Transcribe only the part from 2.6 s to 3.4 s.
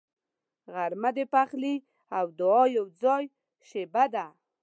یوځای